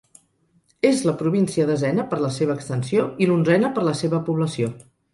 [0.89, 4.77] És la província desena per la seva extensió i l'onzena per la seva població.